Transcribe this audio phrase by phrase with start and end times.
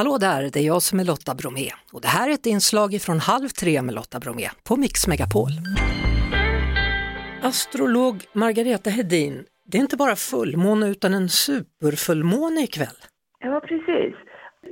[0.00, 2.90] Hallå där, det är jag som är Lotta Bromé och det här är ett inslag
[3.00, 5.52] från Halv tre med Lotta Bromé på Mix Megapol.
[7.42, 12.98] Astrolog Margareta Hedin, det är inte bara fullmåne utan en superfullmåne ikväll.
[13.40, 14.14] Ja, precis.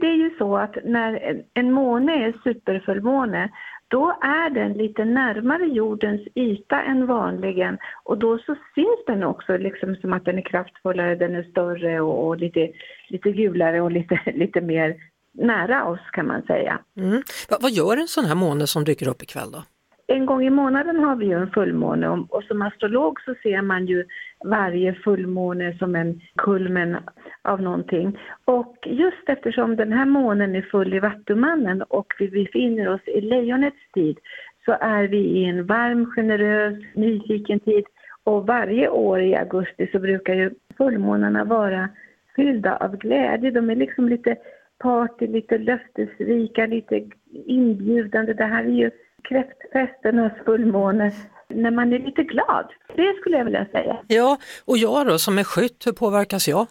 [0.00, 3.50] Det är ju så att när en måne är superfullmåne
[3.88, 9.56] då är den lite närmare jordens yta än vanligen och då så syns den också
[9.56, 12.72] liksom som att den är kraftfullare, den är större och, och lite,
[13.08, 14.96] lite gulare och lite, lite mer
[15.32, 16.78] nära oss kan man säga.
[16.96, 17.22] Mm.
[17.60, 19.62] vad gör en sån här måne som dyker upp ikväll då?
[20.10, 23.86] En gång i månaden har vi ju en fullmåne och, som astrolog så ser man
[23.86, 24.04] ju
[24.44, 26.96] varje fullmåne som en kulmen
[27.42, 28.18] av någonting.
[28.44, 33.20] Och just eftersom den här månen är full i Vattumannen och vi befinner oss i
[33.20, 34.18] lejonets tid
[34.64, 37.84] så är vi i en varm, generös, nyfiken tid
[38.24, 41.88] och varje år i augusti så brukar ju fullmånarna vara
[42.36, 43.50] fyllda av glädje.
[43.50, 44.36] De är liksom lite
[44.78, 47.10] party, lite löftesrika, lite
[47.46, 48.32] inbjudande.
[48.32, 48.90] Det här är ju
[49.28, 51.12] kräftfesternas fullmåne
[51.48, 52.66] när man är lite glad.
[52.96, 53.98] Det skulle jag vilja säga.
[54.06, 56.66] Ja, och jag då som är skytt, hur påverkas jag?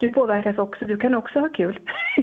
[0.00, 1.78] Du påverkas också, du kan också ha kul.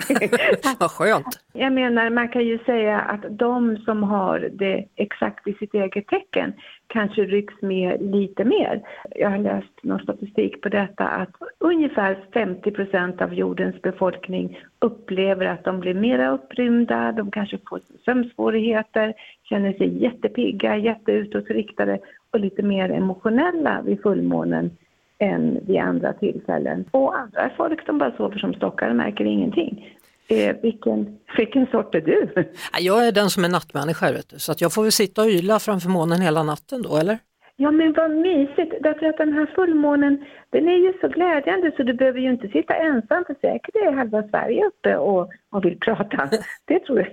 [0.79, 1.39] Vad skönt!
[1.53, 6.07] Jag menar, man kan ju säga att de som har det exakt i sitt eget
[6.07, 6.53] tecken
[6.87, 8.81] kanske rycks med lite mer.
[9.15, 15.45] Jag har läst någon statistik på detta att ungefär 50 procent av jordens befolkning upplever
[15.45, 21.99] att de blir mera upprymda, de kanske får sömnsvårigheter, känner sig jättepigga, jätteutåtriktade
[22.31, 24.71] och lite mer emotionella vid fullmånen
[25.19, 26.85] än vid andra tillfällen.
[26.91, 29.97] Och andra folk de bara sover som stockar och märker ingenting.
[30.27, 32.29] Eh, vilken, vilken sort är du?
[32.79, 34.39] Jag är den som är nattmänniska, vet du.
[34.39, 37.17] så att jag får väl sitta och yla framför månen hela natten då, eller?
[37.57, 41.83] Ja men vad mysigt, därför att den här fullmånen den är ju så glädjande så
[41.83, 45.79] du behöver ju inte sitta ensam för säkert är halva Sverige uppe och, och vill
[45.79, 46.29] prata.
[46.65, 47.07] Det tror jag.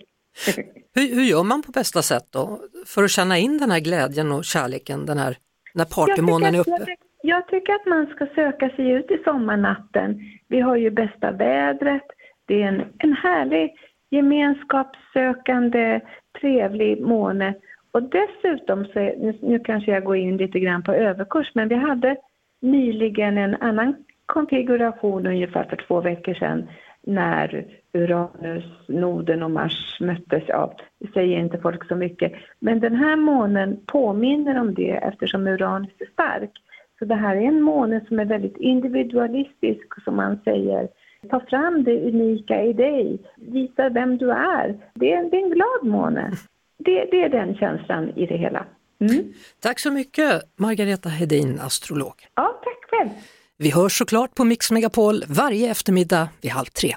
[0.94, 4.32] hur, hur gör man på bästa sätt då för att känna in den här glädjen
[4.32, 5.36] och kärleken den här,
[5.74, 6.86] när partymånen är uppe?
[7.22, 10.20] Jag tycker att man ska söka sig ut i sommarnatten.
[10.48, 12.06] Vi har ju bästa vädret.
[12.46, 13.74] Det är en, en härlig
[14.10, 16.00] gemenskapssökande,
[16.40, 17.54] trevlig måne.
[17.92, 21.74] Och dessutom, så, nu, nu kanske jag går in lite grann på överkurs, men vi
[21.74, 22.16] hade
[22.60, 23.94] nyligen en annan
[24.26, 26.68] konfiguration ungefär för två veckor sedan
[27.02, 30.42] när Uranus, Norden och Mars möttes.
[30.46, 32.32] Ja, det säger inte folk så mycket.
[32.58, 36.50] Men den här månen påminner om det eftersom Uranus är stark.
[36.98, 40.88] Så det här är en måne som är väldigt individualistisk, som man säger.
[41.30, 44.78] Ta fram det unika i dig, visa vem du är.
[44.94, 46.32] Det är, det är en glad måne.
[46.78, 48.66] Det, det, är den känslan i det hela.
[49.00, 49.32] Mm.
[49.60, 52.14] Tack så mycket Margareta Hedin, astrolog.
[52.34, 53.10] Ja, tack själv.
[53.58, 56.94] Vi hörs såklart på Mix Megapol varje eftermiddag vid halv tre.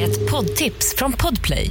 [0.00, 1.70] Ett poddtips från Podplay.